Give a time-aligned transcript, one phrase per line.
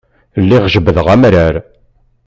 [0.41, 1.55] Lliɣ jebbdeɣ amrar.